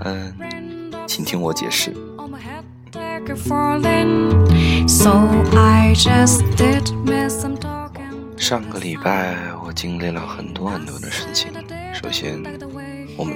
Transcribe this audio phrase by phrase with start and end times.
[0.00, 0.34] 嗯，
[1.06, 1.92] 请听我解释。
[8.36, 11.52] 上个礼拜我经历了很多很多的事情。
[11.92, 12.42] 首先，
[13.16, 13.34] 我们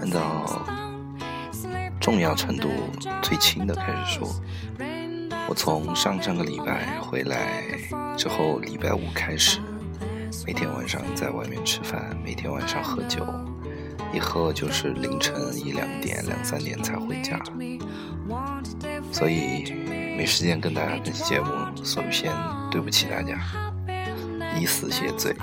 [0.00, 0.64] 按照
[2.00, 2.68] 重要程度
[3.20, 4.28] 最轻的开始说。
[5.48, 7.62] 我从上上个礼拜回来
[8.16, 9.58] 之后，礼拜五开始，
[10.46, 13.26] 每天晚上在外面吃饭，每天晚上喝酒，
[14.12, 17.40] 一喝就是凌晨一两点、两三点才回家，
[19.10, 19.72] 所以
[20.16, 21.46] 没时间跟大家更新节目。
[21.82, 22.30] 首先
[22.70, 23.38] 对不起大家，
[24.58, 25.34] 以死谢罪。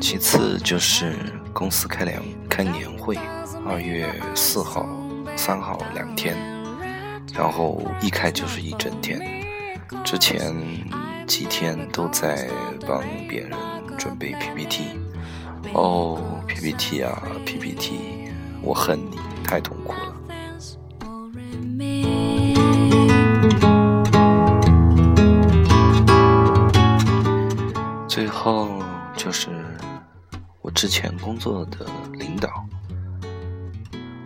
[0.00, 1.14] 其次就是。
[1.52, 3.18] 公司开两开年会，
[3.66, 4.86] 二月四号、
[5.36, 6.36] 三号两天，
[7.34, 9.39] 然后一开就是一整天。
[10.04, 10.54] 之前
[11.26, 12.48] 几天都在
[12.86, 13.50] 帮别人
[13.98, 14.84] 准备 PPT。
[15.74, 18.30] 哦，PPT 啊，PPT，
[18.62, 20.16] 我恨你，太痛苦了。
[28.08, 28.82] 最后
[29.16, 29.50] 就是
[30.60, 30.70] 我。
[30.72, 32.48] 之前工作的领导，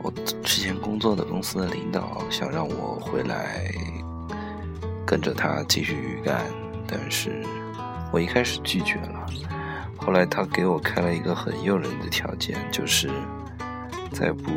[0.02, 0.10] 我
[0.44, 3.72] 之前工作的公司的领导想让我回来
[5.06, 6.44] 跟着他继续干，
[6.86, 7.42] 但是
[8.12, 9.26] 我一开始拒绝了。
[9.96, 13.10] 后来他给我开了一个很诱人的条件，就是
[14.12, 14.50] 在不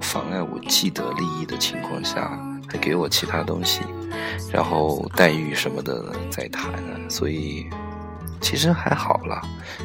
[0.00, 3.80] 妨碍我既得利益的情况下，还给我其他东西，
[4.52, 6.72] 然后待遇什么的再谈。
[7.08, 7.68] 所以。
[8.44, 9.40] 其实还好啦，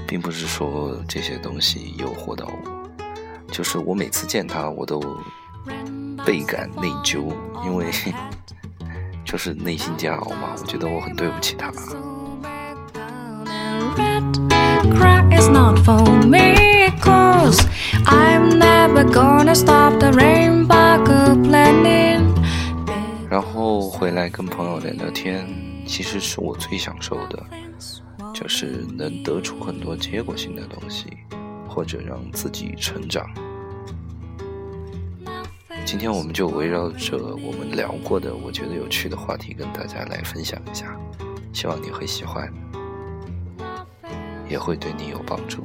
[0.07, 2.89] 并不是说这些东西诱惑到我，
[3.51, 4.99] 就是我每次见他，我都
[6.25, 7.31] 倍感内疚，
[7.63, 7.85] 因为
[9.27, 10.55] 就是内心煎熬嘛。
[10.57, 11.69] 我觉得我很对不起他。
[23.29, 25.45] 然后回来跟朋友聊聊天，
[25.85, 27.43] 其实是我最享受的。
[28.33, 31.07] 就是能得出很多结果性的东西，
[31.67, 33.27] 或者让自己成长。
[35.87, 40.93] 今天我们就围绕着我们聊过的我觉得有趣的话题，跟大家来分享一下，
[41.53, 42.51] 希望你会喜欢，
[44.49, 45.63] 也会对你有帮助。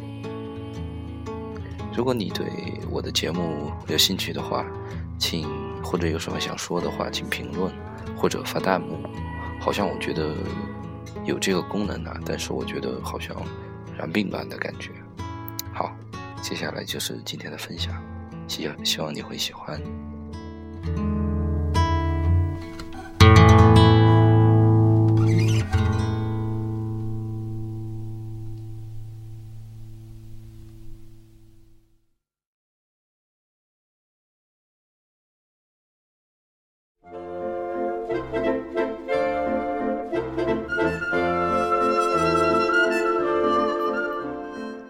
[1.92, 2.46] 如果你对
[2.88, 4.64] 我的节目有兴趣的话，
[5.18, 5.44] 请
[5.82, 7.72] 或者有什么想说的话，请评论
[8.16, 9.00] 或者发弹幕。
[9.60, 10.36] 好像我觉得。
[11.24, 13.36] 有这个功能呢，但是我觉得好像
[13.96, 14.90] 染病般的感觉。
[15.72, 15.92] 好，
[16.40, 17.94] 接下来就是今天的分享，
[18.48, 19.80] 希希望你会喜欢。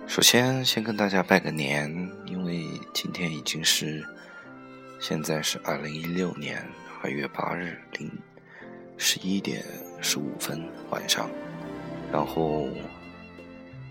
[0.07, 1.91] 首先，先跟大家拜个年，
[2.27, 4.07] 因为今天已经是
[5.03, 6.65] 现在是二零一六年
[7.03, 8.09] 二月八日零
[8.97, 9.61] 十一点
[10.01, 11.29] 十五分晚上，
[12.13, 12.69] 然后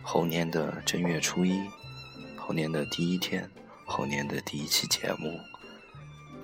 [0.02, 1.60] 猴年的正月初一，
[2.38, 3.52] 猴年的第一天，
[3.86, 5.38] 猴年的第一期节目，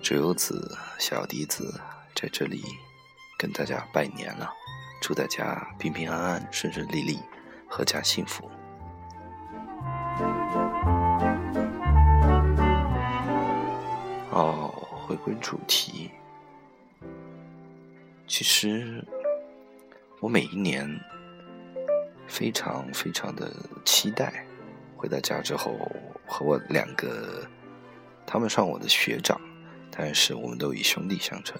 [0.01, 1.79] 只有子小笛子
[2.13, 2.61] 在这里
[3.37, 4.51] 跟大家拜年了，
[5.01, 7.17] 祝大家平平安安、顺顺利利、
[7.69, 8.51] 阖家幸福。
[14.37, 14.71] 哦，
[15.07, 16.11] 回归主题。
[18.27, 19.03] 其实
[20.19, 20.87] 我每一年
[22.27, 23.51] 非常非常的
[23.83, 24.45] 期待
[24.95, 25.75] 回到家之后
[26.27, 27.47] 和我两个，
[28.27, 29.41] 他们算我的学长，
[29.89, 31.57] 但是我们都以兄弟相称。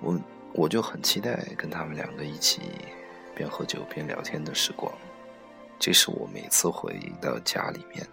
[0.00, 0.20] 我
[0.54, 2.62] 我就很期待跟他们两个一起
[3.36, 4.92] 边喝酒边聊天的时光。
[5.78, 8.04] 这是我每次回到家里面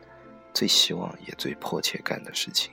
[0.53, 2.71] 最希望也最迫切干的事情。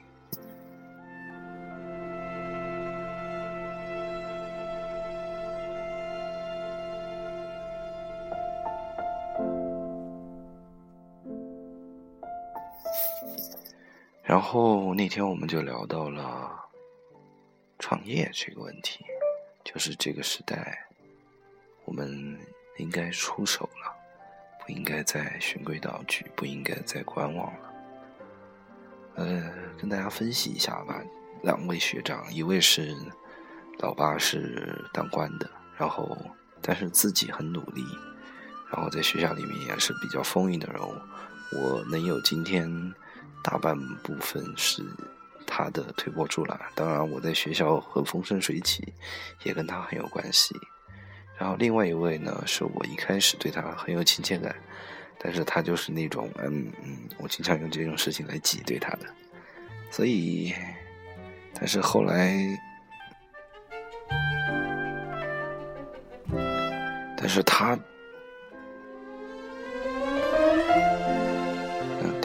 [14.26, 16.50] 然后那天我们就聊到了
[17.78, 19.04] 创业这个问题，
[19.64, 20.84] 就是这个时代，
[21.84, 22.36] 我们
[22.78, 23.94] 应该出手了。
[24.66, 27.60] 不应该再循规蹈矩，不应该再观望了。
[29.14, 31.00] 呃，跟大家分析一下吧。
[31.44, 32.92] 两位学长，一位是
[33.78, 36.18] 老爸是当官的，然后
[36.60, 37.84] 但是自己很努力，
[38.72, 40.92] 然后在学校里面也是比较风云的人物。
[41.52, 42.68] 我能有今天，
[43.48, 44.82] 大半部分是
[45.46, 46.60] 他的推波助澜。
[46.74, 48.92] 当然，我在学校很风生水起，
[49.44, 50.52] 也跟他很有关系。
[51.38, 54.52] 然后另外一位呢，是我一开始对他很有亲切感，
[55.16, 59.06] 但是他就是那种嗯嗯，我经常用这种事情来挤兑他的。
[59.92, 60.52] 所以，
[61.54, 62.36] 但是后来，
[67.16, 67.78] 但是他。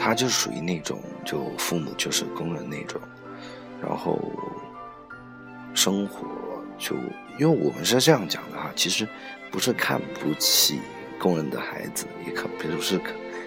[0.04, 3.00] 他就属于那种，就父母就是工人那种，
[3.80, 4.18] 然后
[5.74, 6.26] 生活
[6.76, 6.96] 就，
[7.38, 9.06] 因为我们是这样讲的哈，其实
[9.52, 10.80] 不是看不起
[11.20, 13.00] 工人的孩子，也看不是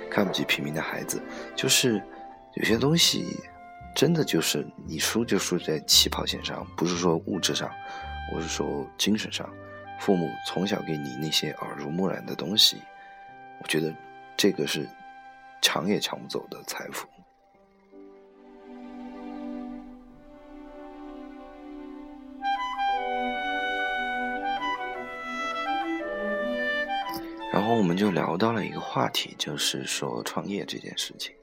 [0.09, 1.21] 看不起平民的孩子，
[1.57, 2.01] 就是
[2.53, 3.37] 有些东西
[3.93, 7.69] 真的就是你输就输在起跑线上，不是说物质上，
[8.33, 9.45] 我是说精神上，
[9.99, 12.77] 父母从小给你那些耳濡目染的东西，
[13.61, 13.93] 我觉得
[14.37, 14.87] 这个是。
[15.65, 17.07] 抢也抢不走的财富。
[27.51, 31.33] 然后我们就聊到了一个话题，就是说创业这件事情。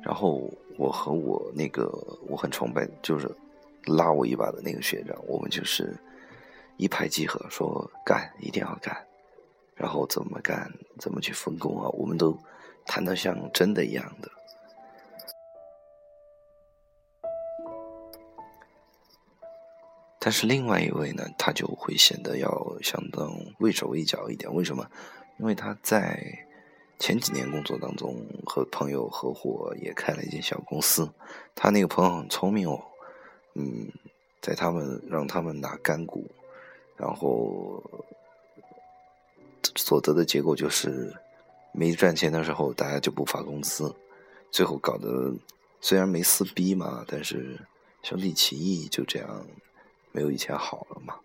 [0.00, 0.48] 然后
[0.78, 1.90] 我和我那个
[2.28, 3.28] 我很崇拜，就是
[3.86, 5.92] 拉我一把的那个学长，我们就是
[6.76, 8.96] 一拍即合，说干一定要干。
[9.74, 12.38] 然后怎么干，怎么去分工啊，我们都。
[12.86, 14.30] 谈得像真的一样的，
[20.20, 24.54] 但是另外一位呢，他就会显得要相当畏手畏脚一点。
[24.54, 24.88] 为什么？
[25.38, 26.46] 因为他在
[27.00, 28.14] 前几年工作当中
[28.46, 31.10] 和朋友合伙也开了一间小公司。
[31.54, 32.80] 他那个朋友很聪明哦，
[33.54, 33.90] 嗯，
[34.40, 36.30] 在他们让他们拿干股，
[36.96, 37.82] 然后
[39.74, 41.12] 所得的结果就是。
[41.76, 43.92] 没赚钱的时候，大家就不发工资，
[44.52, 45.34] 最后搞得
[45.80, 47.58] 虽然没撕逼嘛，但是
[48.04, 49.44] 兄弟情谊就这样
[50.12, 51.18] 没有以前好了嘛，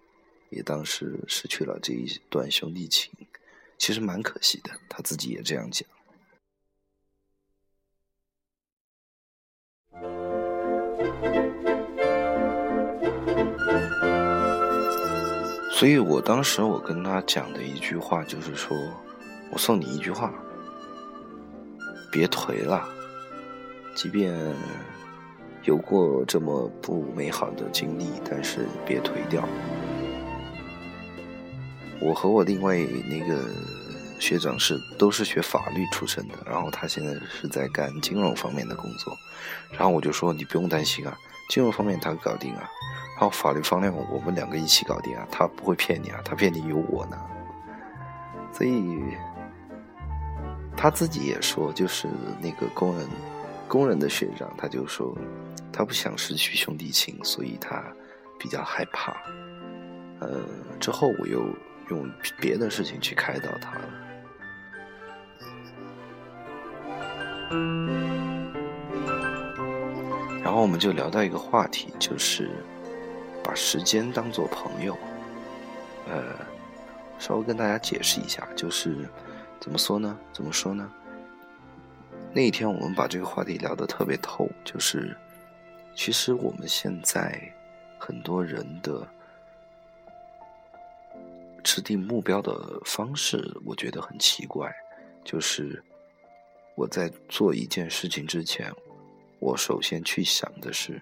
[0.50, 3.12] 也当时失去了这一段兄弟情，
[3.78, 5.88] 其实蛮可惜的，他自己也这样讲。
[15.72, 18.76] 所以我当时我跟他讲的一句话就是说。
[19.52, 20.32] 我送你一句话：
[22.12, 22.88] 别颓了。
[23.96, 24.34] 即便
[25.64, 29.44] 有过这么不美好的经历，但是别颓掉。
[32.00, 32.78] 我和我另外
[33.10, 33.44] 那个
[34.20, 39.14] 学长是都是学法律出身的，然后他现在是在干金融方面的工作。
[39.72, 41.18] 然后我就说：“你不用担心啊，
[41.50, 42.64] 金融方面他搞定啊，
[43.16, 47.18] 然后法律方面我们两个一起搞定啊，他不会骗你啊，他骗你有我呢。”
[48.54, 49.18] 所以。
[50.82, 52.08] 他自己也说，就是
[52.42, 53.06] 那个工人，
[53.68, 55.14] 工人的学长，他就说，
[55.74, 57.84] 他不想失去兄弟情，所以他
[58.40, 59.12] 比较害怕。
[60.22, 60.40] 呃，
[60.80, 61.42] 之后我又
[61.90, 62.10] 用
[62.40, 63.90] 别的事情去开导他了。
[70.42, 72.50] 然后我们就聊到一个话题，就是
[73.44, 74.98] 把时间当做朋友。
[76.08, 76.24] 呃，
[77.20, 78.96] 稍微跟大家解释一下，就是。
[79.60, 80.18] 怎么说呢？
[80.32, 80.92] 怎么说呢？
[82.34, 85.16] 那一天我们把这个话题聊得特别透，就是
[85.94, 87.42] 其实我们现在
[88.00, 89.08] 很多人的
[91.64, 94.74] 制定目标的方式，我觉得很奇怪。
[95.24, 95.84] 就是
[96.76, 98.74] 我在做一件事情之前，
[99.40, 101.02] 我首先去想的是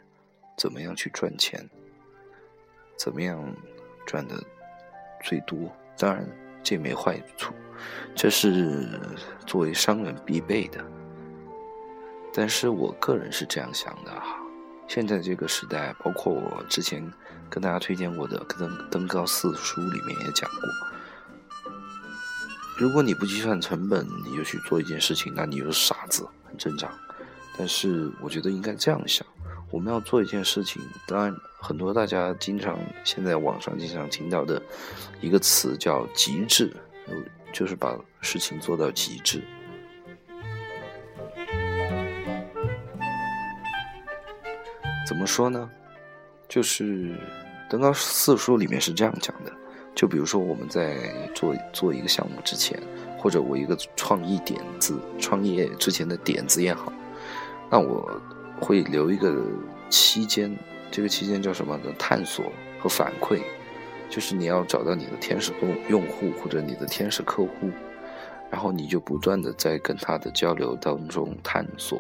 [0.58, 1.70] 怎么样去赚钱，
[2.98, 3.56] 怎么样
[4.06, 4.44] 赚的
[5.24, 5.72] 最多。
[5.98, 6.28] 当然。
[6.64, 7.54] 这没坏处，
[8.16, 8.88] 这是
[9.46, 10.84] 作为商人必备的。
[12.34, 14.38] 但是我个人是这样想的哈，
[14.88, 17.02] 现在这个时代，包括我之前
[17.50, 21.72] 跟大家推荐过的《登登高四书》里面也讲过，
[22.78, 26.92] 如果你不计算成本，你就去做一件事情，那你就是傻子，很正常。
[27.58, 29.26] 但是我觉得应该这样想。
[29.72, 34.62] 我们要做一件事情，当然很多大家经常现在网上经常听到的
[35.20, 36.72] 一个词叫“极致”，
[37.58, 39.42] 就是把事情做到极致。
[45.08, 45.68] 怎么说呢？
[46.48, 46.84] 就是
[47.68, 49.52] 《登高四书》里面是这样讲的：，
[49.96, 52.80] 就比如说我们在做做一个项目之前，
[53.18, 56.94] 或者我一个创意点子、创业之前的点子也好，
[57.72, 58.22] 那我。
[58.60, 59.40] 会留一个
[59.88, 60.52] 期间，
[60.90, 61.94] 这个期间叫什么呢？
[62.00, 63.40] 探索和反馈。
[64.10, 67.70] 就是你要找到你的天使用用户或者你的天使客户，
[68.50, 72.00] 然后你就不断的在跟他的交流当中探索，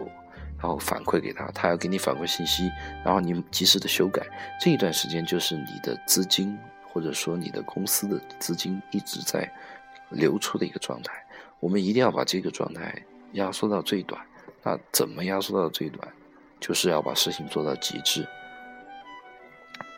[0.57, 2.71] 然后反馈给他，他要给你反馈信息，
[3.03, 4.25] 然后你及时的修改。
[4.59, 9.51] 这一段时间就是你的资金或者说你的公司的资金一直在
[10.09, 11.13] 流出的一个状态。
[11.59, 14.21] 我们一定要把这个状态压缩到最短。
[14.63, 16.07] 那怎么压缩到最短？
[16.59, 18.25] 就是要把事情做到极致。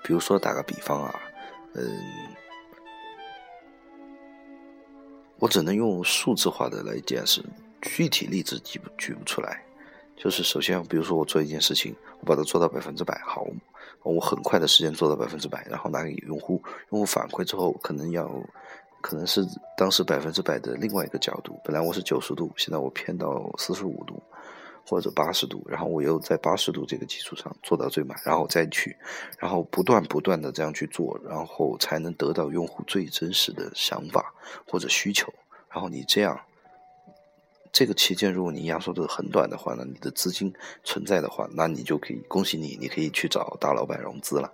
[0.04, 1.14] 比如说打个比方啊。
[1.74, 2.00] 嗯，
[5.38, 7.44] 我只能用数字化的来解释，
[7.82, 9.64] 具体例子举不举不出来。
[10.18, 13.48] 就是首先，比如说我做一件事情，我把它做到百分之百好，
[14.04, 16.62] 我很快的时间做到百分之百，然后拿给用户，
[16.92, 18.30] 用户反馈之后，可能要
[19.00, 19.46] 可能是
[19.78, 21.58] 当时百分之百的另外一个角度。
[21.64, 24.22] 本来我是九十度，现在我偏到四十五度。
[24.90, 28.98] 或者八十度，然后我又在八十度这个基础上做到最满，然后再去，
[29.38, 34.34] 然后不断不断的这样去做，然后才能得到用户最真实的想法
[34.68, 35.32] 或者需求。
[35.70, 36.40] 然后你这样，
[37.72, 40.52] 这个期间如果你压缩的很短的话呢，你的资金
[40.84, 44.52] 存在的话，那你就可以恭喜你，你可以去找大老板融资了。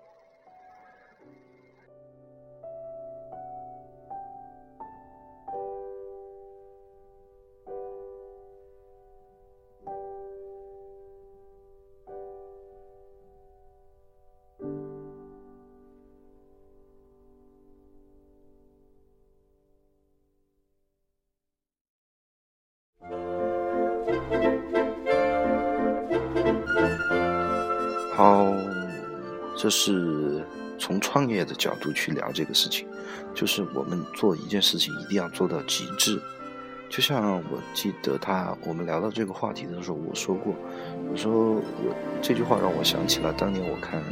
[29.65, 30.45] 这是
[30.77, 32.87] 从创业的角度去聊这个事情，
[33.33, 36.21] 就是我们做一件事情一定要做到极致。
[36.87, 40.53] 就像我记得他，我们聊到这个话题的时候，我说过，
[41.11, 43.99] 我说我这句话让我想起了当年我看《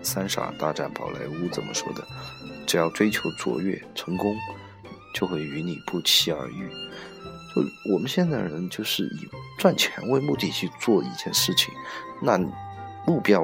[0.00, 2.02] 三傻大战宝莱坞》怎么说的，
[2.66, 4.34] 只要追求卓越，成功
[5.14, 6.70] 就会与你不期而遇。
[7.54, 9.28] 就我们现在人就是以
[9.58, 11.68] 赚钱为目的去做一件事情，
[12.22, 12.40] 那。
[13.04, 13.42] 目标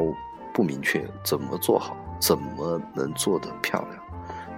[0.59, 1.97] 不明确，怎么做好？
[2.19, 4.03] 怎么能做得漂亮？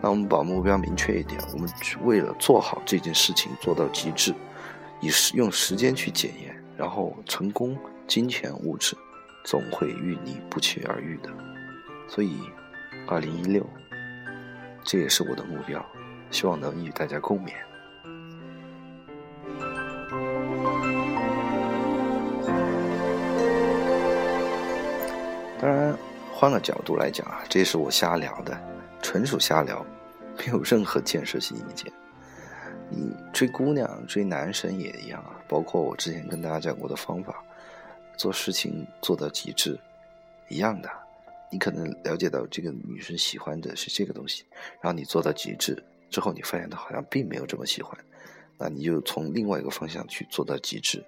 [0.00, 1.68] 那我们把目标明确一点，我们
[2.04, 4.34] 为了做好这件事情做到极致，
[5.02, 7.76] 以时用时间去检验，然后成功、
[8.06, 8.96] 金钱、物质
[9.44, 11.28] 总会与你不期而遇的。
[12.08, 12.40] 所以，
[13.06, 13.62] 二零一六，
[14.82, 15.84] 这也是我的目标，
[16.30, 17.52] 希望能与大家共勉。
[25.60, 25.94] 当然，
[26.32, 28.58] 换个角度来讲啊，这是我瞎聊的，
[29.02, 29.84] 纯属瞎聊，
[30.38, 31.92] 没有任何建设性意见。
[32.88, 37.44] 你追姑娘、追男神也一样啊，包括我之前跟大家讲过的方法，
[38.16, 39.78] 做事情做到极致，
[40.48, 40.88] 一样的。
[41.50, 44.46] 你可能了解到这个女生喜欢的是这个东西，
[44.80, 47.94] 然后你做到极致之后，你发现她好像并没有这么喜欢，
[48.56, 51.04] 那你就从另外一个方向去做到极致，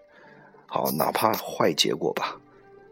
[0.66, 2.38] 好，哪怕坏结果吧。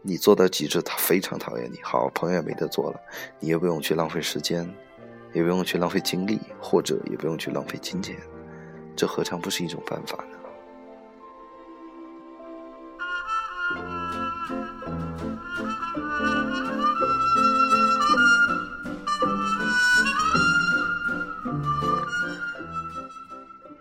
[0.03, 1.79] 你做到极致，他非常讨厌你。
[1.83, 2.99] 好，朋友也没得做了，
[3.39, 4.67] 你也不用去浪费时间，
[5.31, 8.17] 也不用去浪费精力，或者也不用去浪费金钱，
[8.95, 10.37] 这何尝不是一种办法呢？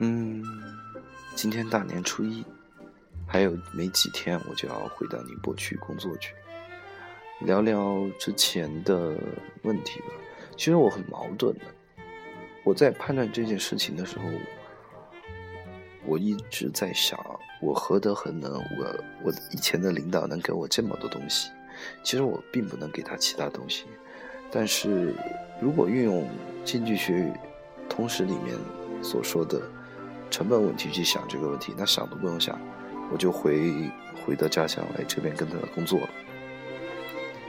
[0.02, 0.44] 嗯，
[1.34, 2.44] 今天大年初一。
[3.32, 6.34] 还有没几天，我就要回到宁波去工作去，
[7.38, 9.16] 聊聊之前的
[9.62, 10.06] 问题吧。
[10.56, 11.64] 其实我很矛盾的，
[12.64, 14.24] 我在判断这件事情的时候，
[16.04, 17.16] 我一直在想，
[17.62, 18.52] 我何德何能？
[18.52, 21.50] 我我以前的领导能给我这么多东西，
[22.02, 23.84] 其实我并不能给他其他东西。
[24.50, 25.14] 但是
[25.60, 26.28] 如果运用
[26.64, 27.32] 经济学
[27.88, 28.56] 通识里面
[29.00, 29.62] 所说的
[30.32, 32.60] 成本问题去想这个问题，那想都不用想。
[33.12, 33.90] 我就回
[34.24, 36.10] 回到家乡来这边跟他工作了，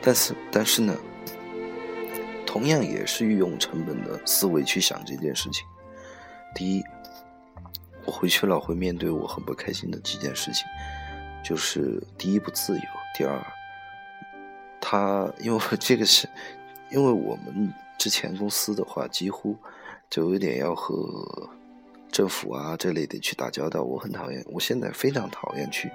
[0.02, 0.98] 但是但是呢，
[2.46, 5.66] 同样也是运用成本的思维去想这件事情。
[6.56, 6.84] 第一，
[8.06, 10.66] 我回去了会面对我很不开心的几件事情，
[11.44, 12.84] 就是第一不自由，
[13.16, 13.40] 第二，
[14.80, 16.28] 他因为这个是，
[16.90, 19.56] 因为我们之前公司的话几乎
[20.10, 21.50] 就有点要和。
[22.12, 24.44] 政府啊，这类的去打交道，我很讨厌。
[24.48, 25.90] 我现在非常讨厌去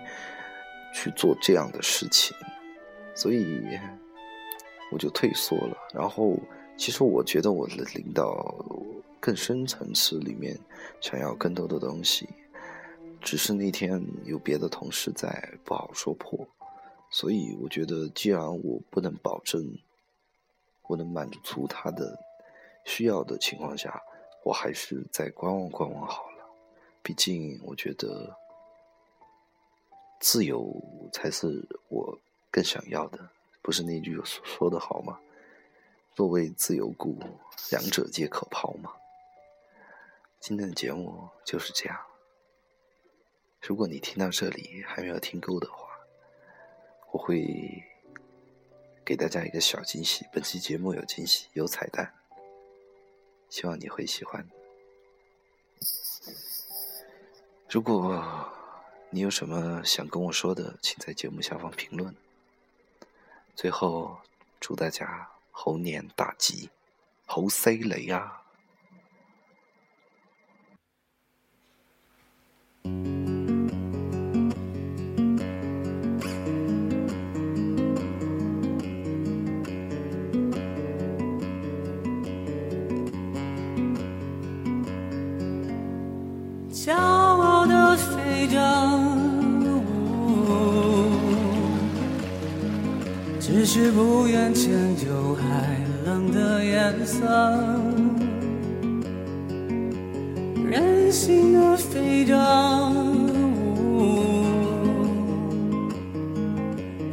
[0.94, 2.36] 去做这样的事情，
[3.14, 3.60] 所以
[4.90, 5.76] 我就退缩了。
[5.92, 6.38] 然后，
[6.76, 8.54] 其实我觉得我的领导
[9.20, 10.58] 更深层次里面
[11.00, 12.26] 想要更多的东西，
[13.20, 16.48] 只是那天有别的同事在，不好说破。
[17.10, 19.78] 所以，我觉得既然我不能保证
[20.88, 22.18] 我能满足他的
[22.84, 24.00] 需要的情况下，
[24.46, 26.46] 我还是再观望观望好了。
[27.02, 28.32] 毕竟，我觉得
[30.20, 30.72] 自由
[31.12, 32.16] 才是我
[32.48, 33.28] 更想要的。
[33.60, 35.18] 不是那句说的好吗？
[36.14, 37.18] 若为自由故，
[37.72, 38.92] 两者皆可抛嘛。
[40.38, 42.00] 今天的节目就是这样。
[43.60, 45.88] 如果你听到这里还没有听够的话，
[47.10, 47.82] 我会
[49.04, 50.24] 给大家一个小惊喜。
[50.32, 52.14] 本期节目有惊喜，有彩蛋，
[53.56, 54.46] 希望你会喜欢。
[57.70, 58.22] 如果
[59.08, 62.14] 你有什么想跟我说的，请在节目下方评论。
[63.54, 64.18] 最后，
[64.60, 65.30] 祝大家！
[65.50, 66.68] 猴年大吉，
[67.24, 68.42] 猴塞雷啊！
[93.78, 97.26] 是不愿迁就海浪的颜色，
[100.64, 102.34] 任性的飞着，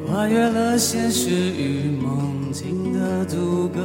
[0.08, 3.82] 跨越了现实与梦境的阻隔，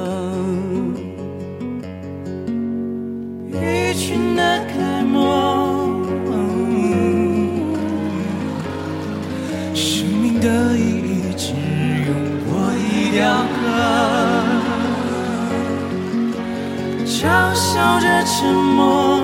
[17.20, 19.20] 嘲笑着沉默，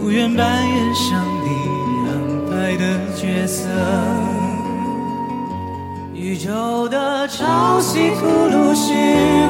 [0.00, 1.50] 不愿扮演上帝
[2.08, 2.10] 安
[2.48, 2.82] 排的
[3.14, 3.68] 角色。
[6.14, 8.94] 宇宙的潮汐吐露时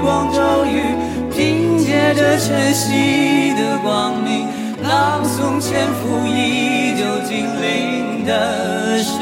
[0.03, 0.83] 光咒语，
[1.31, 4.49] 凭借着晨曦的光明，
[4.83, 9.21] 朗诵潜伏已久精灵的使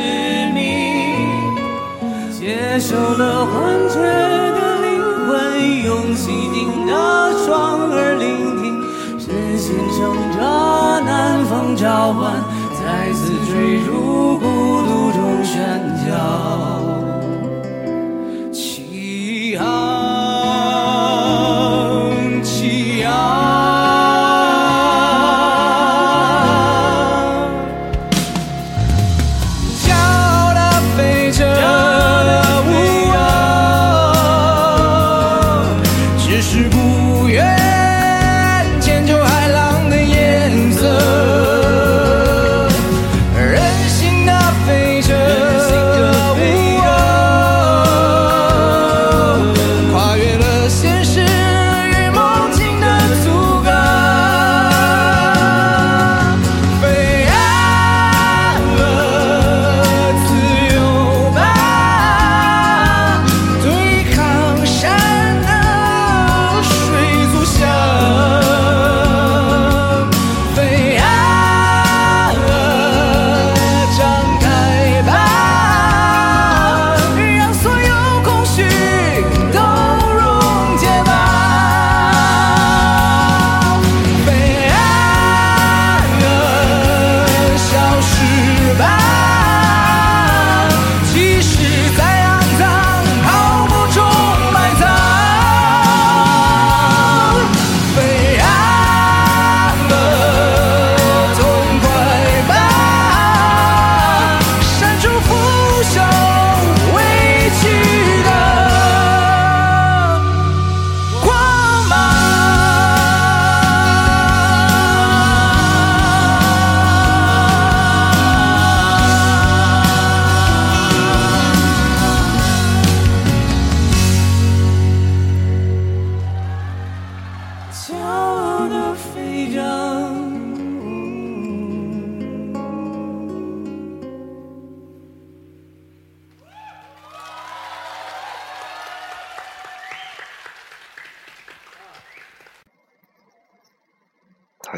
[0.54, 0.62] 命。
[2.40, 3.52] 接受了幻
[3.88, 4.00] 觉
[4.50, 4.62] 的，
[5.85, 6.92] 用细听的
[7.44, 8.83] 双耳聆听，
[9.18, 12.42] 深陷成着南风召唤，
[12.81, 14.44] 再次坠入孤
[14.83, 15.57] 独中喧
[16.07, 17.02] 叫。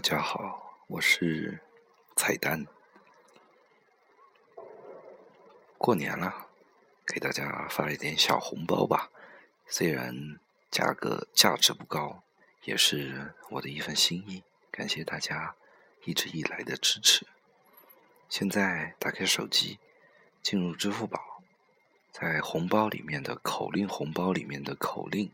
[0.07, 1.61] 大家好，我是
[2.14, 2.67] 彩蛋。
[5.79, 6.49] 过年了，
[7.07, 9.11] 给大家发一点小红包吧。
[9.67, 10.38] 虽然
[10.71, 12.23] 价格价值不高，
[12.64, 14.45] 也是我的一份心意。
[14.71, 15.57] 感谢大家
[16.05, 17.27] 一直以来的支持。
[18.29, 19.79] 现在打开手机，
[20.43, 21.43] 进入支付宝，
[22.12, 25.33] 在红包里面的口令，红包里面的口令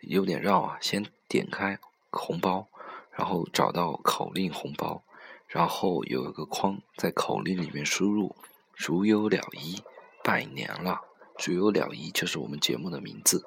[0.00, 0.78] 有点绕啊。
[0.82, 1.78] 先点开
[2.10, 2.68] 红包，
[3.16, 5.02] 然后找到口令红包，
[5.46, 8.34] 然后有一个框，在口令里面输入
[8.74, 9.82] “竹有了一”，
[10.24, 11.02] 拜年了。
[11.36, 13.46] 竹有了一就是我们节目的名字，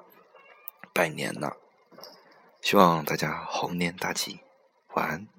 [0.92, 1.56] 拜年了。
[2.60, 4.40] 希望大家猴年大吉，
[4.94, 5.37] 晚安。